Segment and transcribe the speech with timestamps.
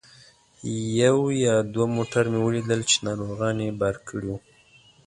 [1.01, 4.37] یو یا دوه موټر مې ولیدل چې ناروغان یې بار کړي وو.